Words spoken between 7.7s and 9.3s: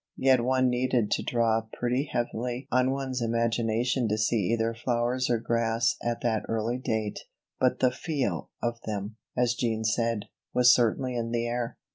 the feel of them,